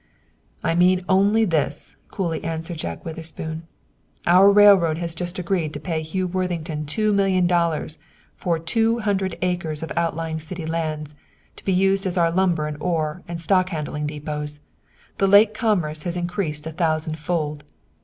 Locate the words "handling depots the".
13.69-15.27